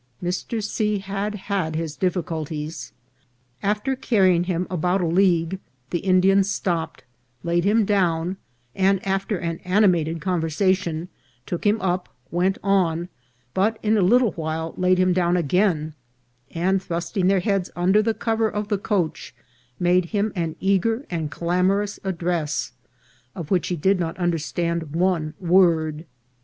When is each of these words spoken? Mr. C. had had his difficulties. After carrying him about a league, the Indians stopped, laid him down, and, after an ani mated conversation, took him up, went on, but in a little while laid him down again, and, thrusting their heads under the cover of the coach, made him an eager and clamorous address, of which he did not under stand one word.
Mr. 0.23 0.63
C. 0.63 0.97
had 0.97 1.35
had 1.45 1.75
his 1.75 1.95
difficulties. 1.95 2.91
After 3.61 3.95
carrying 3.95 4.45
him 4.45 4.65
about 4.67 4.99
a 5.01 5.05
league, 5.05 5.59
the 5.91 5.99
Indians 5.99 6.49
stopped, 6.49 7.03
laid 7.43 7.65
him 7.65 7.85
down, 7.85 8.37
and, 8.73 9.05
after 9.07 9.37
an 9.37 9.59
ani 9.59 9.85
mated 9.85 10.19
conversation, 10.19 11.07
took 11.45 11.67
him 11.67 11.79
up, 11.81 12.09
went 12.31 12.57
on, 12.63 13.09
but 13.53 13.77
in 13.83 13.95
a 13.95 14.01
little 14.01 14.31
while 14.31 14.73
laid 14.75 14.97
him 14.97 15.13
down 15.13 15.37
again, 15.37 15.93
and, 16.49 16.81
thrusting 16.81 17.27
their 17.27 17.41
heads 17.41 17.69
under 17.75 18.01
the 18.01 18.15
cover 18.15 18.49
of 18.49 18.69
the 18.69 18.79
coach, 18.79 19.35
made 19.79 20.05
him 20.05 20.33
an 20.35 20.55
eager 20.59 21.05
and 21.11 21.29
clamorous 21.29 21.99
address, 22.03 22.71
of 23.35 23.51
which 23.51 23.67
he 23.67 23.75
did 23.75 23.99
not 23.99 24.19
under 24.19 24.39
stand 24.39 24.95
one 24.95 25.35
word. 25.39 26.05